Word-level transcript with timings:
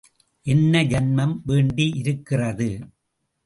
என்ன 0.45 0.83
ஜன்மம் 0.83 1.41
வேண்டியிருக்கிறது? 1.45 2.69